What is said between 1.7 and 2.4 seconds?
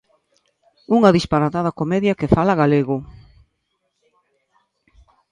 comedia que